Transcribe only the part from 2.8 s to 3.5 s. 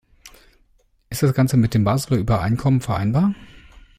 vereinbar?